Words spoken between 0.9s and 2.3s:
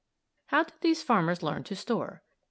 FARMERS LEARN TO STORE?